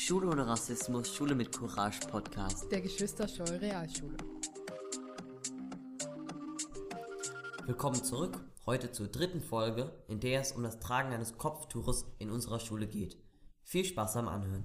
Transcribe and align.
Schule 0.00 0.28
ohne 0.28 0.46
Rassismus, 0.46 1.12
Schule 1.12 1.34
mit 1.34 1.50
Courage 1.50 2.06
Podcast. 2.06 2.70
Der 2.70 2.80
Geschwister-Scholl 2.80 3.56
Realschule. 3.56 4.16
Willkommen 7.66 8.04
zurück, 8.04 8.38
heute 8.64 8.92
zur 8.92 9.08
dritten 9.08 9.40
Folge, 9.40 9.90
in 10.06 10.20
der 10.20 10.40
es 10.40 10.52
um 10.52 10.62
das 10.62 10.78
Tragen 10.78 11.12
eines 11.12 11.36
Kopftuches 11.36 12.06
in 12.20 12.30
unserer 12.30 12.60
Schule 12.60 12.86
geht. 12.86 13.16
Viel 13.64 13.84
Spaß 13.84 14.18
am 14.18 14.28
Anhören. 14.28 14.64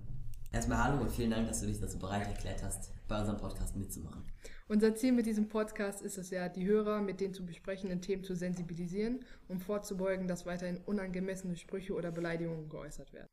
Erstmal 0.51 0.83
hallo 0.83 1.01
und 1.01 1.11
vielen 1.11 1.31
Dank, 1.31 1.47
dass 1.47 1.61
du 1.61 1.65
dich 1.65 1.79
dazu 1.79 1.97
bereit 1.97 2.27
erklärt 2.27 2.61
hast, 2.61 2.91
bei 3.07 3.19
unserem 3.19 3.39
Podcast 3.39 3.75
mitzumachen. 3.75 4.31
Unser 4.67 4.93
Ziel 4.93 5.13
mit 5.13 5.25
diesem 5.25 5.49
Podcast 5.49 6.03
ist 6.03 6.19
es 6.19 6.29
ja, 6.29 6.47
die 6.47 6.67
Hörer 6.67 7.01
mit 7.01 7.19
den 7.19 7.33
zu 7.33 7.43
besprechenden 7.43 8.03
Themen 8.03 8.23
zu 8.23 8.35
sensibilisieren, 8.35 9.25
um 9.47 9.59
vorzubeugen, 9.59 10.27
dass 10.27 10.45
weiterhin 10.45 10.77
unangemessene 10.85 11.55
Sprüche 11.55 11.95
oder 11.95 12.11
Beleidigungen 12.11 12.69
geäußert 12.69 13.13
werden. 13.13 13.29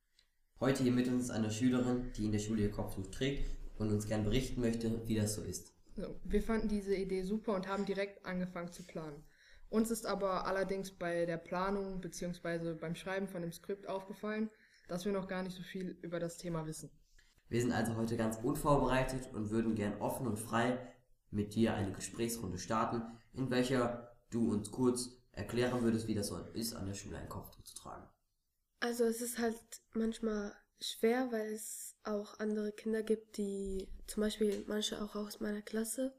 Heute 0.62 0.82
hier 0.82 0.92
mit 0.92 1.08
uns 1.08 1.24
ist 1.24 1.30
eine 1.30 1.50
Schülerin, 1.50 2.12
die 2.14 2.26
in 2.26 2.32
der 2.32 2.38
Schule 2.38 2.60
ihr 2.60 2.70
Kopftuch 2.70 3.06
trägt 3.06 3.50
und 3.78 3.90
uns 3.90 4.06
gern 4.06 4.24
berichten 4.24 4.60
möchte, 4.60 5.00
wie 5.08 5.14
das 5.14 5.34
so 5.34 5.40
ist. 5.40 5.72
So, 5.96 6.20
wir 6.22 6.42
fanden 6.42 6.68
diese 6.68 6.94
Idee 6.94 7.22
super 7.22 7.54
und 7.54 7.66
haben 7.66 7.86
direkt 7.86 8.26
angefangen 8.26 8.70
zu 8.70 8.82
planen. 8.82 9.24
Uns 9.70 9.90
ist 9.90 10.04
aber 10.04 10.46
allerdings 10.46 10.90
bei 10.90 11.24
der 11.24 11.38
Planung 11.38 12.02
bzw. 12.02 12.74
beim 12.74 12.94
Schreiben 12.94 13.26
von 13.26 13.40
dem 13.40 13.52
Skript 13.52 13.88
aufgefallen, 13.88 14.50
dass 14.86 15.06
wir 15.06 15.12
noch 15.12 15.28
gar 15.28 15.42
nicht 15.42 15.56
so 15.56 15.62
viel 15.62 15.96
über 16.02 16.20
das 16.20 16.36
Thema 16.36 16.66
wissen. 16.66 16.90
Wir 17.48 17.62
sind 17.62 17.72
also 17.72 17.96
heute 17.96 18.18
ganz 18.18 18.36
unvorbereitet 18.36 19.32
und 19.32 19.48
würden 19.48 19.74
gern 19.74 19.98
offen 19.98 20.26
und 20.26 20.38
frei 20.38 20.78
mit 21.30 21.54
dir 21.54 21.72
eine 21.72 21.92
Gesprächsrunde 21.92 22.58
starten, 22.58 23.00
in 23.32 23.48
welcher 23.48 24.14
du 24.28 24.52
uns 24.52 24.70
kurz 24.70 25.22
erklären 25.32 25.80
würdest, 25.80 26.06
wie 26.06 26.14
das 26.14 26.26
so 26.26 26.36
ist, 26.52 26.74
an 26.74 26.84
der 26.84 26.94
Schule 26.94 27.16
ein 27.16 27.30
Kopftuch 27.30 27.64
zu 27.64 27.74
tragen. 27.74 28.04
Also 28.80 29.04
es 29.04 29.20
ist 29.20 29.38
halt 29.38 29.58
manchmal 29.94 30.52
schwer, 30.80 31.30
weil 31.30 31.52
es 31.52 31.94
auch 32.04 32.38
andere 32.40 32.72
Kinder 32.72 33.02
gibt, 33.02 33.36
die 33.36 33.88
zum 34.06 34.22
Beispiel 34.22 34.64
manche 34.66 35.00
auch 35.02 35.14
aus 35.14 35.40
meiner 35.40 35.62
Klasse, 35.62 36.14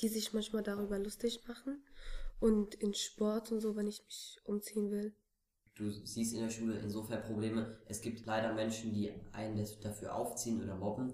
die 0.00 0.08
sich 0.08 0.32
manchmal 0.32 0.62
darüber 0.62 0.98
lustig 0.98 1.46
machen. 1.46 1.84
Und 2.40 2.74
in 2.74 2.94
Sport 2.94 3.52
und 3.52 3.60
so, 3.60 3.76
wenn 3.76 3.86
ich 3.86 4.02
mich 4.04 4.40
umziehen 4.44 4.90
will, 4.90 5.14
Du 5.76 5.90
siehst 5.90 6.32
in 6.32 6.40
der 6.40 6.48
Schule 6.48 6.78
insofern 6.78 7.22
Probleme. 7.22 7.78
Es 7.84 8.00
gibt 8.00 8.24
leider 8.24 8.54
Menschen, 8.54 8.94
die 8.94 9.12
einen 9.32 9.62
dafür 9.82 10.14
aufziehen 10.14 10.62
oder 10.62 10.74
mobben. 10.74 11.12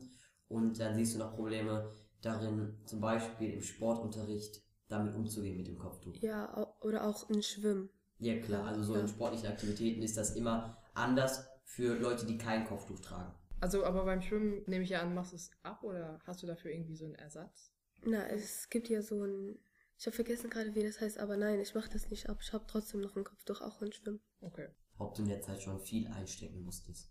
Und 0.48 0.78
dann 0.78 0.94
siehst 0.94 1.14
du 1.14 1.18
noch 1.18 1.34
Probleme 1.34 1.92
darin, 2.20 2.78
zum 2.84 3.00
Beispiel 3.00 3.54
im 3.54 3.62
Sportunterricht 3.62 4.62
damit 4.88 5.16
umzugehen 5.16 5.56
mit 5.56 5.66
dem 5.66 5.78
Kopftuch. 5.78 6.14
ja, 6.20 6.76
oder 6.80 7.08
auch 7.08 7.28
in 7.28 7.42
Schwimmen. 7.42 7.90
Ja 8.22 8.38
klar, 8.40 8.66
also 8.68 8.84
so 8.84 8.94
Ja. 8.94 9.00
in 9.00 9.08
sportlichen 9.08 9.48
Aktivitäten 9.48 10.00
ist 10.00 10.16
das 10.16 10.36
immer 10.36 10.78
anders 10.94 11.44
für 11.64 11.98
Leute, 11.98 12.24
die 12.24 12.38
kein 12.38 12.64
Kopftuch 12.64 13.00
tragen. 13.00 13.34
Also, 13.60 13.84
aber 13.84 14.04
beim 14.04 14.22
Schwimmen 14.22 14.62
nehme 14.66 14.84
ich 14.84 14.90
ja 14.90 15.02
an, 15.02 15.12
machst 15.14 15.32
du 15.32 15.36
es 15.36 15.50
ab 15.62 15.82
oder 15.82 16.20
hast 16.24 16.42
du 16.42 16.46
dafür 16.46 16.70
irgendwie 16.70 16.94
so 16.94 17.04
einen 17.04 17.16
Ersatz? 17.16 17.72
Na, 18.04 18.26
es 18.28 18.68
gibt 18.68 18.88
ja 18.88 19.02
so 19.02 19.24
ein, 19.24 19.58
ich 19.98 20.06
habe 20.06 20.14
vergessen 20.14 20.50
gerade, 20.50 20.74
wie 20.74 20.84
das 20.84 21.00
heißt, 21.00 21.18
aber 21.18 21.36
nein, 21.36 21.60
ich 21.60 21.74
mache 21.74 21.90
das 21.92 22.10
nicht 22.10 22.28
ab. 22.28 22.38
Ich 22.40 22.52
habe 22.52 22.64
trotzdem 22.68 23.00
noch 23.00 23.16
ein 23.16 23.24
Kopftuch, 23.24 23.60
auch 23.60 23.82
in 23.82 23.92
Schwimmen. 23.92 24.20
Okay. 24.40 24.68
Ob 24.98 25.14
du 25.14 25.22
in 25.22 25.28
der 25.28 25.40
Zeit 25.40 25.60
schon 25.62 25.80
viel 25.80 26.06
einstecken 26.08 26.62
musstest. 26.62 27.10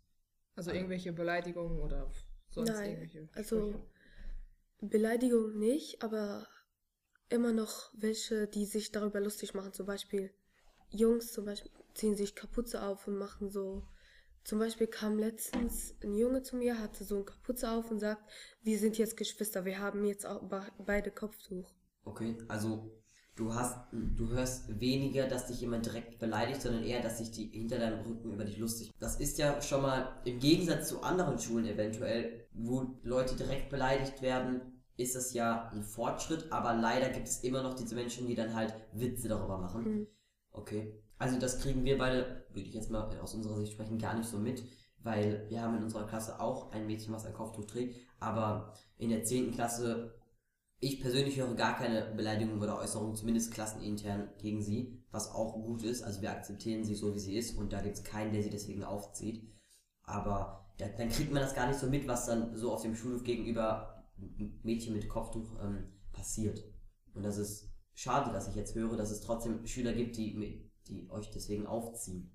Also 0.56 0.72
irgendwelche 0.72 1.12
Beleidigungen 1.12 1.80
oder 1.80 2.10
sonst 2.50 2.70
Nein, 2.70 2.90
irgendwelche 2.90 3.30
also 3.34 3.70
Sprüche? 3.70 3.86
Beleidigung 4.82 5.58
nicht, 5.58 6.04
aber 6.04 6.48
immer 7.30 7.54
noch 7.54 7.92
welche, 7.94 8.48
die 8.48 8.66
sich 8.66 8.92
darüber 8.92 9.20
lustig 9.20 9.54
machen. 9.54 9.74
Zum 9.74 9.86
Beispiel 9.86 10.34
Jungs 10.92 11.32
zum 11.32 11.46
Beispiel 11.46 11.72
ziehen 11.94 12.16
sich 12.16 12.36
Kapuze 12.36 12.82
auf 12.84 13.08
und 13.08 13.18
machen 13.18 13.50
so. 13.50 13.84
Zum 14.44 14.60
Beispiel 14.60 14.88
kam 14.88 15.20
letztens 15.20 15.96
ein 16.04 16.16
Junge 16.16 16.42
zu 16.42 16.56
mir, 16.56 16.80
hatte 16.80 17.04
so 17.04 17.16
eine 17.16 17.26
Kapuze 17.26 17.70
auf 17.70 17.92
und 17.92 18.00
sagt, 18.00 18.24
wir 18.64 18.80
sind 18.80 18.98
jetzt 18.98 19.16
Geschwister, 19.18 19.66
wir 19.66 19.80
haben 19.80 20.04
jetzt 20.06 20.26
auch 20.26 20.42
be- 20.42 20.72
beide 20.80 21.12
Kopftuch. 21.12 21.70
Okay, 22.04 22.36
also 22.48 22.92
du 23.36 23.54
hast, 23.54 23.78
du 23.92 24.30
hörst 24.30 24.80
weniger, 24.80 25.28
dass 25.28 25.48
dich 25.48 25.62
jemand 25.62 25.86
direkt 25.86 26.18
beleidigt, 26.20 26.62
sondern 26.62 26.84
eher, 26.84 27.02
dass 27.02 27.20
sich 27.20 27.32
die 27.32 27.48
hinter 27.48 27.78
deinem 27.78 28.04
Rücken 28.06 28.34
über 28.34 28.44
dich 28.44 28.58
lustig. 28.58 28.92
Das 29.00 29.20
ist 29.20 29.38
ja 29.38 29.62
schon 29.62 29.84
mal 29.84 30.20
im 30.26 30.40
Gegensatz 30.40 30.90
zu 30.90 31.02
anderen 31.02 31.38
Schulen 31.38 31.66
eventuell, 31.66 32.48
wo 32.54 33.00
Leute 33.04 33.36
direkt 33.36 33.70
beleidigt 33.70 34.22
werden, 34.24 34.84
ist 34.98 35.16
das 35.16 35.34
ja 35.34 35.70
ein 35.70 35.84
Fortschritt, 35.84 36.52
aber 36.52 36.74
leider 36.74 37.10
gibt 37.10 37.28
es 37.28 37.44
immer 37.44 37.62
noch 37.64 37.76
diese 37.76 37.96
Menschen, 37.96 38.28
die 38.28 38.36
dann 38.36 38.56
halt 38.56 38.74
Witze 38.94 39.28
darüber 39.28 39.58
machen. 39.58 39.84
Mhm. 39.84 40.08
Okay. 40.52 41.02
Also 41.18 41.40
das 41.40 41.60
kriegen 41.60 41.84
wir 41.86 41.98
beide, 41.98 42.46
würde 42.50 42.68
ich 42.68 42.74
jetzt 42.74 42.90
mal 42.90 43.18
aus 43.20 43.36
unserer 43.36 43.58
Sicht 43.58 43.74
sprechen, 43.74 44.00
gar 44.00 44.16
nicht 44.16 44.28
so 44.28 44.38
mit, 44.38 44.64
weil 45.04 45.46
wir 45.50 45.62
haben 45.62 45.78
in 45.78 45.84
unserer 45.84 46.08
Klasse 46.08 46.40
auch 46.40 46.72
ein 46.72 46.88
Mädchen, 46.88 47.14
was 47.14 47.26
ein 47.26 47.34
Kopftuch 47.34 47.66
trägt, 47.66 47.96
aber 48.20 48.74
in 48.98 49.10
der 49.10 49.24
10. 49.24 49.52
Klasse, 49.52 50.16
ich 50.80 51.00
persönlich 51.00 51.38
höre 51.38 51.54
gar 51.54 51.78
keine 51.78 52.14
Beleidigungen 52.16 52.62
oder 52.62 52.80
Äußerungen, 52.80 53.16
zumindest 53.16 53.54
klassenintern 53.54 54.30
gegen 54.40 54.64
sie, 54.64 55.04
was 55.12 55.30
auch 55.30 55.54
gut 55.54 55.84
ist. 55.84 56.02
Also 56.02 56.22
wir 56.22 56.32
akzeptieren 56.32 56.84
sie 56.84 56.96
so, 56.96 57.14
wie 57.14 57.20
sie 57.20 57.38
ist 57.38 57.56
und 57.56 57.72
da 57.72 57.82
gibt 57.82 57.98
es 57.98 58.04
keinen, 58.04 58.34
der 58.34 58.42
sie 58.42 58.50
deswegen 58.50 58.84
aufzieht. 58.84 59.48
Aber 60.04 60.74
da, 60.80 60.88
dann 60.88 61.10
kriegt 61.10 61.32
man 61.32 61.44
das 61.44 61.54
gar 61.54 61.68
nicht 61.68 61.80
so 61.80 61.88
mit, 61.88 62.08
was 62.08 62.26
dann 62.26 62.56
so 62.56 62.74
auf 62.74 62.82
dem 62.82 62.96
Schulhof 62.96 63.24
gegenüber 63.24 64.04
Mädchen 64.64 64.94
mit 64.94 65.08
Kopftuch 65.08 65.60
ähm, 65.62 65.92
passiert. 66.12 66.64
Und 67.14 67.24
das 67.24 67.38
ist 67.38 67.71
schade, 67.94 68.32
dass 68.32 68.48
ich 68.48 68.56
jetzt 68.56 68.76
höre, 68.76 68.96
dass 68.98 69.12
es 69.12 69.22
trotzdem 69.22 69.66
Schüler 69.66 69.94
gibt, 69.94 70.18
die, 70.18 70.70
die 70.88 71.10
euch 71.10 71.30
deswegen 71.32 71.68
aufziehen. 71.68 72.32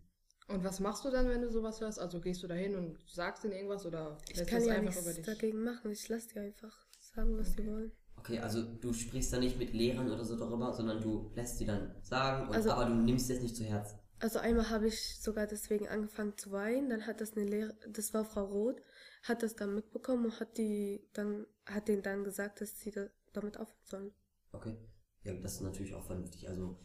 Und 0.48 0.62
was 0.62 0.78
machst 0.80 1.04
du 1.04 1.10
dann, 1.10 1.28
wenn 1.28 1.42
du 1.42 1.50
sowas 1.50 1.80
hörst? 1.80 1.98
Also 1.98 2.20
gehst 2.20 2.42
du 2.42 2.46
da 2.46 2.54
hin 2.54 2.76
und 2.76 2.98
sagst 3.08 3.42
ihnen 3.44 3.52
irgendwas 3.54 3.84
oder 3.84 4.16
Ich 4.28 4.36
lässt 4.36 4.50
kann 4.50 4.60
das 4.60 4.68
ja 4.68 4.74
einfach 4.74 4.92
über 4.92 5.08
nichts 5.10 5.16
dich? 5.16 5.26
dagegen 5.26 5.64
machen. 5.64 5.90
Ich 5.90 6.08
lasse 6.08 6.28
die 6.28 6.38
einfach 6.38 6.86
sagen, 7.00 7.36
was 7.36 7.52
sie 7.54 7.66
wollen. 7.66 7.92
Okay, 8.18 8.38
also 8.38 8.62
du 8.62 8.92
sprichst 8.92 9.32
da 9.32 9.38
nicht 9.38 9.58
mit 9.58 9.72
Lehrern 9.72 10.10
oder 10.10 10.24
so 10.24 10.36
darüber, 10.36 10.72
sondern 10.72 11.00
du 11.02 11.30
lässt 11.34 11.58
sie 11.58 11.66
dann 11.66 11.94
sagen, 12.02 12.48
und, 12.48 12.54
Also- 12.54 12.70
aber 12.70 12.86
du 12.86 12.94
nimmst 12.94 13.28
es 13.30 13.40
nicht 13.40 13.56
zu 13.56 13.64
Herzen. 13.64 13.98
Also 14.18 14.38
einmal 14.38 14.70
habe 14.70 14.86
ich 14.86 15.20
sogar 15.20 15.46
deswegen 15.46 15.88
angefangen 15.88 16.38
zu 16.38 16.50
weinen. 16.50 16.88
Dann 16.88 17.06
hat 17.06 17.20
das 17.20 17.36
eine 17.36 17.44
Lehrerin, 17.44 17.76
das 17.92 18.14
war 18.14 18.24
Frau 18.24 18.44
Roth, 18.46 18.80
hat 19.24 19.42
das 19.42 19.56
dann 19.56 19.74
mitbekommen 19.74 20.26
und 20.26 20.40
hat 20.40 20.56
die 20.56 21.06
dann, 21.12 21.44
hat 21.66 21.88
denen 21.88 22.02
dann 22.02 22.24
gesagt, 22.24 22.60
dass 22.60 22.78
sie 22.78 22.92
da, 22.92 23.08
damit 23.34 23.58
aufhören 23.58 23.76
sollen. 23.84 24.14
Okay. 24.52 24.76
Ja, 25.26 25.34
das 25.34 25.54
ist 25.54 25.62
natürlich 25.62 25.94
auch 25.94 26.04
vernünftig. 26.04 26.48
Also, 26.48 26.78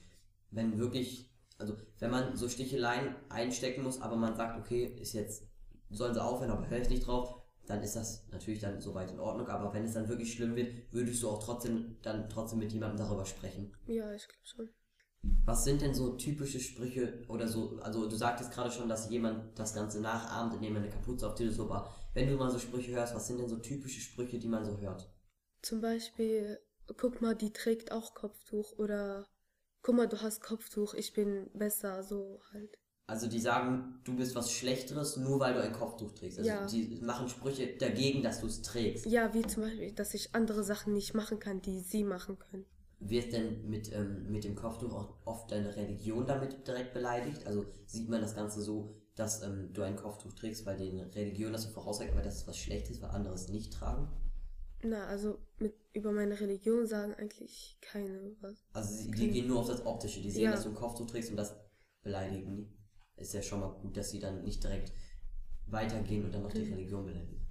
wenn 0.50 0.78
wirklich, 0.78 1.31
also, 1.57 1.75
wenn 2.00 2.12
man 2.12 2.35
so 2.35 2.50
Sticheleien 2.50 3.16
einstecken 3.29 3.84
muss, 3.84 4.02
aber 4.02 4.16
man 4.16 4.35
sagt, 4.35 4.59
okay, 4.59 4.85
ist 5.00 5.13
jetzt, 5.13 5.44
sollen 5.90 6.13
sie 6.13 6.24
aufhören, 6.24 6.51
aber 6.51 6.69
höre 6.69 6.81
ich 6.81 6.90
nicht 6.90 7.06
drauf, 7.06 7.41
dann 7.68 7.84
ist 7.84 7.96
das 7.96 8.28
natürlich 8.31 8.59
dann 8.59 8.81
soweit 8.81 9.12
in 9.12 9.19
Ordnung. 9.19 9.47
Aber 9.47 9.74
wenn 9.74 9.85
es 9.85 9.94
dann 9.94 10.09
wirklich 10.09 10.34
schlimm 10.34 10.56
wird, 10.56 10.91
würdest 10.91 11.22
du 11.22 11.30
auch 11.30 11.44
trotzdem, 11.44 11.97
dann 12.01 12.28
trotzdem 12.30 12.59
mit 12.59 12.74
jemandem 12.74 12.97
darüber 12.97 13.25
sprechen. 13.25 13.72
Ja, 13.85 14.12
ich 14.13 14.28
glaube 14.28 14.44
schon. 14.44 14.69
Was 15.46 15.63
sind 15.63 15.81
denn 15.81 15.94
so 15.94 16.16
typische 16.16 16.59
Sprüche 16.59 17.24
oder 17.28 17.47
so, 17.47 17.78
also 17.81 18.09
du 18.09 18.16
sagtest 18.16 18.51
gerade 18.51 18.72
schon, 18.72 18.90
dass 18.90 19.09
jemand 19.12 19.57
das 19.57 19.75
Ganze 19.75 20.01
nachahmt, 20.01 20.56
indem 20.56 20.75
er 20.75 20.81
eine 20.81 20.90
Kapuze 20.90 21.28
auf 21.28 21.35
dir 21.35 21.51
so, 21.51 21.66
aber 21.66 21.94
wenn 22.16 22.28
du 22.28 22.38
mal 22.38 22.50
so 22.50 22.57
Sprüche 22.57 22.94
hörst, 22.94 23.13
was 23.13 23.28
sind 23.28 23.40
denn 23.40 23.47
so 23.47 23.57
typische 23.57 24.01
Sprüche, 24.01 24.40
die 24.40 24.47
man 24.47 24.66
so 24.66 24.80
hört? 24.80 25.13
Zum 25.62 25.80
Beispiel, 25.80 26.59
guck 26.94 27.22
mal, 27.22 27.35
die 27.35 27.53
trägt 27.53 27.91
auch 27.91 28.13
Kopftuch 28.13 28.74
oder 28.78 29.28
guck 29.81 29.96
mal, 29.96 30.07
du 30.07 30.22
hast 30.22 30.41
Kopftuch, 30.41 30.94
ich 30.94 31.13
bin 31.13 31.50
besser, 31.53 32.03
so 32.03 32.41
halt. 32.52 32.78
Also 33.07 33.28
die 33.28 33.40
sagen, 33.40 34.00
du 34.06 34.16
bist 34.16 34.35
was 34.35 34.52
Schlechteres, 34.52 35.18
nur 35.18 35.40
weil 35.40 35.53
du 35.53 35.62
ein 35.62 35.74
Kopftuch 35.74 36.13
trägst. 36.13 36.40
Also 36.40 36.50
Ja. 36.50 36.66
die 36.68 37.01
machen 37.01 37.28
Sprüche 37.28 37.75
dagegen, 37.78 38.24
dass 38.24 38.40
du 38.40 38.47
es 38.47 38.62
trägst. 38.62 39.06
Ja, 39.06 39.34
wie 39.34 39.41
zum 39.41 39.63
Beispiel, 39.63 39.91
dass 39.91 40.13
ich 40.13 40.34
andere 40.34 40.63
Sachen 40.63 40.94
nicht 40.94 41.13
machen 41.13 41.40
kann, 41.40 41.62
die 41.62 41.81
sie 41.81 42.03
machen 42.06 42.40
können. 42.40 42.66
Wird 43.00 43.34
denn 43.34 43.68
mit, 43.68 43.91
ähm, 43.91 44.31
mit 44.31 44.44
dem 44.44 44.56
Kopftuch 44.56 44.94
auch 44.94 45.18
oft 45.25 45.51
deine 45.51 45.75
Religion 45.75 46.25
damit 46.25 46.66
direkt 46.68 46.94
beleidigt? 46.94 47.46
Also 47.47 47.66
sieht 47.85 48.07
man 48.07 48.22
das 48.22 48.35
Ganze 48.35 48.62
so, 48.62 48.96
dass 49.16 49.41
ähm, 49.41 49.74
du 49.74 49.81
ein 49.81 49.96
Kopftuch 49.96 50.34
trägst, 50.34 50.66
weil 50.66 50.78
die 50.78 51.00
Religion 51.00 51.51
das 51.51 51.63
so 51.63 51.69
voraussagt, 51.69 52.12
aber 52.12 52.22
das 52.22 52.38
ist 52.38 52.47
was 52.47 52.57
Schlechtes, 52.57 53.01
weil 53.01 53.10
andere 53.10 53.33
es 53.33 53.50
nicht 53.50 53.74
tragen? 53.74 54.07
Na, 54.83 55.06
also 55.07 55.38
mit 55.60 55.74
über 55.94 56.12
meine 56.12 56.39
Religion 56.39 56.88
sagen 56.88 57.13
eigentlich 57.16 57.78
keine 57.81 58.36
was. 58.42 58.66
Also 58.74 58.95
sie, 58.95 59.12
die 59.12 59.30
gehen 59.30 59.48
nur 59.48 59.60
auf 59.60 59.68
das 59.68 59.86
Optische. 59.86 60.22
Die 60.22 60.31
sehen, 60.31 60.44
Ja. 60.45 60.51
dass 60.51 60.63
du 60.63 60.69
ein 60.69 60.75
Kopftuch 60.75 61.06
trägst 61.07 61.30
und 61.31 61.38
das 61.38 61.56
beleidigen 62.01 62.56
die. 62.56 62.68
Ist 63.18 63.33
ja 63.33 63.42
schon 63.44 63.60
mal 63.60 63.72
gut, 63.81 63.95
dass 63.98 64.10
sie 64.10 64.19
dann 64.19 64.44
nicht 64.44 64.63
direkt 64.63 64.94
weitergehen 65.68 66.25
und 66.25 66.31
dann 66.33 66.42
noch 66.44 66.51
die 66.51 66.62
Mhm. 66.66 66.74
Religion 66.74 67.06
beleidigen. 67.06 67.45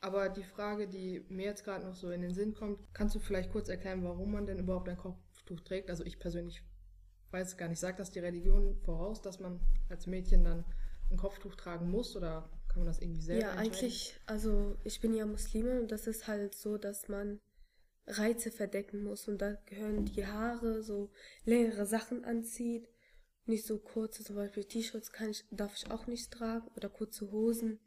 Aber 0.00 0.28
die 0.28 0.44
Frage, 0.44 0.88
die 0.88 1.26
mir 1.28 1.46
jetzt 1.46 1.64
gerade 1.64 1.84
noch 1.84 1.94
so 1.94 2.10
in 2.10 2.22
den 2.22 2.32
Sinn 2.32 2.54
kommt, 2.54 2.78
kannst 2.94 3.14
du 3.14 3.18
vielleicht 3.18 3.50
kurz 3.50 3.68
erklären, 3.68 4.04
warum 4.04 4.30
man 4.32 4.46
denn 4.46 4.58
überhaupt 4.60 4.88
ein 4.88 4.96
Kopftuch 4.96 5.60
trägt? 5.60 5.90
Also 5.90 6.04
ich 6.04 6.18
persönlich 6.18 6.62
weiß 7.32 7.48
es 7.48 7.56
gar 7.56 7.68
nicht. 7.68 7.80
Sagt 7.80 7.98
das 7.98 8.10
die 8.10 8.20
Religion 8.20 8.76
voraus, 8.84 9.20
dass 9.20 9.40
man 9.40 9.60
als 9.90 10.06
Mädchen 10.06 10.44
dann 10.44 10.64
ein 11.10 11.16
Kopftuch 11.16 11.54
tragen 11.56 11.90
muss 11.90 12.16
oder 12.16 12.48
kann 12.78 12.84
man 12.84 12.94
das 12.94 13.02
irgendwie 13.02 13.22
selber 13.22 13.42
Ja, 13.42 13.50
entscheiden? 13.50 13.72
eigentlich, 13.72 14.20
also 14.26 14.76
ich 14.84 15.00
bin 15.00 15.12
ja 15.14 15.26
Muslimin 15.26 15.80
und 15.80 15.90
das 15.90 16.06
ist 16.06 16.28
halt 16.28 16.54
so, 16.54 16.78
dass 16.78 17.08
man 17.08 17.40
Reize 18.06 18.52
verdecken 18.52 19.02
muss 19.02 19.26
und 19.26 19.42
da 19.42 19.54
gehören 19.66 20.04
die 20.04 20.24
Haare, 20.24 20.82
so 20.82 21.10
längere 21.44 21.86
Sachen 21.86 22.24
anzieht, 22.24 22.88
nicht 23.46 23.66
so 23.66 23.78
kurze, 23.78 24.22
zum 24.22 24.36
Beispiel 24.36 24.64
T-Shirts 24.64 25.12
kann 25.12 25.30
ich, 25.30 25.44
darf 25.50 25.74
ich 25.76 25.90
auch 25.90 26.06
nicht 26.06 26.30
tragen 26.30 26.68
oder 26.76 26.88
kurze 26.88 27.32
Hosen. 27.32 27.80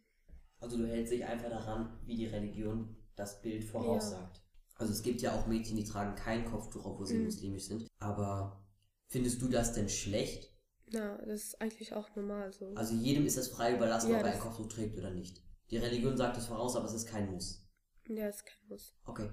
Also 0.60 0.78
du 0.78 0.86
hältst 0.88 1.14
dich 1.14 1.26
einfach 1.26 1.50
daran, 1.50 1.98
wie 2.06 2.18
die 2.18 2.28
Religion 2.28 2.98
das 3.16 3.42
Bild 3.42 3.64
voraussagt. 3.64 4.38
Ja. 4.38 4.44
Also 4.76 4.92
es 4.92 5.04
gibt 5.04 5.22
ja 5.22 5.40
auch 5.40 5.48
Mädchen, 5.48 5.78
die 5.78 5.86
tragen 5.86 6.16
kein 6.16 6.44
Kopftuch, 6.46 6.86
obwohl 6.86 7.06
sie 7.06 7.18
mhm. 7.18 7.26
muslimisch 7.26 7.64
sind. 7.64 7.88
Aber 8.00 8.62
findest 9.08 9.42
du 9.42 9.48
das 9.48 9.74
denn 9.74 9.90
schlecht? 9.90 10.51
Ja, 10.92 11.18
das 11.26 11.44
ist 11.44 11.62
eigentlich 11.62 11.94
auch 11.94 12.14
normal 12.16 12.52
so. 12.52 12.74
Also 12.76 12.94
jedem 12.96 13.26
ist 13.26 13.38
es 13.38 13.48
frei 13.48 13.76
überlassen, 13.76 14.12
ja, 14.12 14.20
ob 14.20 14.26
er 14.26 14.34
ein 14.34 14.40
Kopftuch 14.40 14.68
trägt 14.68 14.98
oder 14.98 15.12
nicht. 15.12 15.42
Die 15.70 15.78
Religion 15.78 16.18
sagt 16.18 16.38
es 16.38 16.48
voraus, 16.48 16.76
aber 16.76 16.86
es 16.86 16.94
ist 16.94 17.08
kein 17.08 17.32
Muss. 17.32 17.66
Ja, 18.08 18.28
es 18.28 18.38
ist 18.38 18.46
kein 18.46 18.68
Muss. 18.68 18.94
Okay. 19.06 19.30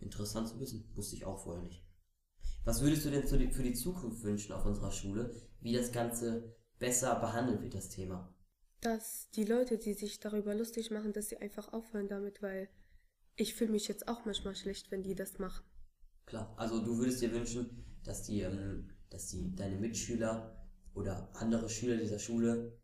Interessant 0.00 0.48
zu 0.48 0.58
wissen. 0.58 0.90
Wusste 0.94 1.16
ich 1.16 1.24
auch 1.24 1.38
vorher 1.38 1.62
nicht. 1.62 1.86
Was 2.64 2.82
würdest 2.82 3.04
du 3.04 3.10
denn 3.10 3.26
für 3.26 3.62
die 3.62 3.74
Zukunft 3.74 4.24
wünschen 4.24 4.52
auf 4.52 4.66
unserer 4.66 4.90
Schule, 4.90 5.32
wie 5.60 5.72
das 5.72 5.92
Ganze 5.92 6.56
besser 6.80 7.14
behandelt 7.20 7.62
wird, 7.62 7.74
das 7.74 7.88
Thema? 7.88 8.34
Dass 8.80 9.30
die 9.30 9.44
Leute, 9.44 9.78
die 9.78 9.94
sich 9.94 10.18
darüber 10.18 10.54
lustig 10.54 10.90
machen, 10.90 11.12
dass 11.12 11.28
sie 11.28 11.38
einfach 11.38 11.72
aufhören 11.72 12.08
damit, 12.08 12.42
weil 12.42 12.68
ich 13.36 13.54
fühle 13.54 13.70
mich 13.70 13.86
jetzt 13.86 14.08
auch 14.08 14.24
manchmal 14.24 14.56
schlecht, 14.56 14.90
wenn 14.90 15.04
die 15.04 15.14
das 15.14 15.38
machen. 15.38 15.64
Klar, 16.26 16.52
also 16.56 16.84
du 16.84 16.98
würdest 16.98 17.22
dir 17.22 17.30
wünschen, 17.30 17.84
dass 18.02 18.24
die, 18.24 18.40
ähm, 18.40 18.90
dass 19.16 19.28
die 19.28 19.54
deine 19.56 19.76
Mitschüler 19.76 20.54
oder 20.94 21.30
andere 21.32 21.70
Schüler 21.70 21.96
dieser 21.96 22.18
Schule 22.18 22.78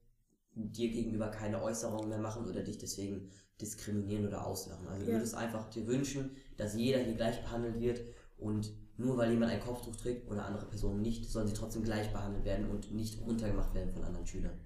dir 0.55 0.91
gegenüber 0.91 1.29
keine 1.29 1.63
Äußerungen 1.63 2.09
mehr 2.09 2.19
machen 2.19 2.47
oder 2.49 2.63
dich 2.63 2.79
deswegen 2.79 3.31
diskriminieren 3.61 4.27
oder 4.27 4.47
auslachen. 4.47 4.89
Also 4.89 5.05
du 5.05 5.11
ja. 5.11 5.19
würdest 5.19 5.35
einfach 5.35 5.69
dir 5.69 5.87
wünschen, 5.87 6.31
dass 6.57 6.75
jeder 6.75 7.01
hier 7.01 7.15
gleich 7.15 7.43
behandelt 7.43 7.81
wird 7.81 8.01
und 8.39 8.73
nur 8.97 9.19
weil 9.19 9.31
jemand 9.31 9.53
ein 9.53 9.61
Kopftuch 9.61 9.95
trägt 9.95 10.31
oder 10.31 10.47
andere 10.47 10.67
Personen 10.67 11.03
nicht, 11.03 11.31
sollen 11.31 11.49
sie 11.49 11.55
trotzdem 11.55 11.83
gleich 11.83 12.11
behandelt 12.13 12.47
werden 12.47 12.71
und 12.71 12.93
nicht 12.93 13.21
runtergemacht 13.21 13.75
werden 13.75 13.93
von 13.93 14.03
anderen 14.03 14.27
Schülern. 14.27 14.59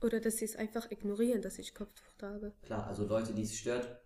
Oder 0.00 0.20
dass 0.20 0.36
sie 0.36 0.44
es 0.44 0.54
einfach 0.54 0.88
ignorieren, 0.92 1.42
dass 1.42 1.58
ich 1.58 1.74
Kopftuch 1.74 2.12
trage. 2.16 2.52
Klar, 2.62 2.86
also 2.86 3.04
Leute, 3.04 3.34
die 3.34 3.42
es 3.42 3.56
stört, 3.56 4.00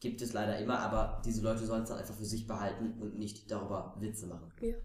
gibt 0.00 0.22
es 0.22 0.32
leider 0.32 0.58
immer, 0.58 0.78
aber 0.78 1.20
diese 1.26 1.42
Leute 1.42 1.66
sollen 1.66 1.82
es 1.82 1.90
dann 1.90 1.98
einfach 1.98 2.14
für 2.14 2.24
sich 2.24 2.46
behalten 2.46 3.02
und 3.02 3.18
nicht 3.18 3.50
darüber 3.50 3.96
Witze 4.00 4.26
machen. 4.26 4.50
Ja. 4.60 4.76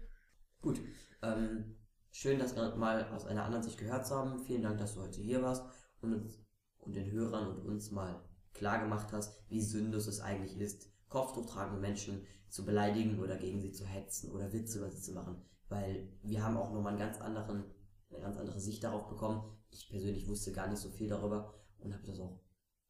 Gut. 0.62 0.80
Ähm, 1.22 1.76
schön, 2.10 2.38
das 2.38 2.54
mal 2.54 3.04
aus 3.12 3.24
einer 3.24 3.44
anderen 3.44 3.62
Sicht 3.62 3.78
gehört 3.78 4.06
zu 4.06 4.14
haben. 4.14 4.38
Vielen 4.40 4.62
Dank, 4.62 4.78
dass 4.78 4.94
du 4.94 5.00
heute 5.00 5.20
hier 5.20 5.42
warst 5.42 5.64
und 6.02 6.14
uns 6.14 6.38
und 6.78 6.94
den 6.94 7.10
Hörern 7.10 7.48
und 7.48 7.66
uns 7.66 7.90
mal 7.90 8.22
klar 8.52 8.80
gemacht 8.80 9.12
hast, 9.12 9.42
wie 9.48 9.60
sinnlos 9.60 10.06
es 10.06 10.20
eigentlich 10.20 10.58
ist, 10.58 10.90
Kopftuch 11.08 11.46
tragende 11.46 11.80
Menschen 11.80 12.26
zu 12.48 12.64
beleidigen 12.64 13.20
oder 13.20 13.36
gegen 13.36 13.60
sie 13.60 13.72
zu 13.72 13.84
hetzen 13.86 14.30
oder 14.32 14.52
Witze 14.52 14.78
über 14.78 14.90
sie 14.90 15.00
zu 15.00 15.12
machen. 15.12 15.42
Weil 15.68 16.08
wir 16.22 16.42
haben 16.42 16.56
auch 16.56 16.72
nochmal 16.72 16.92
einen 16.92 16.98
ganz 16.98 17.20
anderen, 17.20 17.64
eine 18.10 18.20
ganz 18.20 18.36
andere 18.38 18.60
Sicht 18.60 18.82
darauf 18.82 19.08
bekommen. 19.08 19.42
Ich 19.70 19.88
persönlich 19.88 20.26
wusste 20.28 20.52
gar 20.52 20.68
nicht 20.68 20.80
so 20.80 20.90
viel 20.90 21.08
darüber 21.08 21.54
und 21.78 21.92
habe 21.92 22.06
das 22.06 22.18
auch 22.18 22.40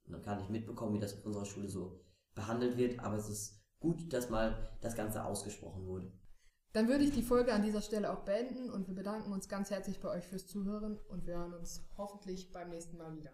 noch 0.06 0.22
gar 0.22 0.36
nicht 0.36 0.50
mitbekommen, 0.50 0.94
wie 0.94 1.00
das 1.00 1.14
auf 1.14 1.26
unserer 1.26 1.44
Schule 1.44 1.68
so 1.68 2.00
behandelt 2.34 2.76
wird. 2.76 3.00
Aber 3.00 3.16
es 3.16 3.28
ist 3.28 3.62
gut, 3.80 4.12
dass 4.12 4.30
mal 4.30 4.76
das 4.80 4.96
Ganze 4.96 5.24
ausgesprochen 5.24 5.86
wurde. 5.86 6.12
Dann 6.72 6.86
würde 6.86 7.02
ich 7.02 7.10
die 7.10 7.22
Folge 7.22 7.52
an 7.52 7.62
dieser 7.62 7.82
Stelle 7.82 8.12
auch 8.12 8.20
beenden 8.20 8.70
und 8.70 8.86
wir 8.86 8.94
bedanken 8.94 9.32
uns 9.32 9.48
ganz 9.48 9.70
herzlich 9.70 9.98
bei 9.98 10.08
euch 10.08 10.24
fürs 10.24 10.46
Zuhören 10.46 10.98
und 11.08 11.26
wir 11.26 11.36
hören 11.36 11.54
uns 11.54 11.82
hoffentlich 11.98 12.52
beim 12.52 12.68
nächsten 12.70 12.96
Mal 12.96 13.16
wieder. 13.16 13.32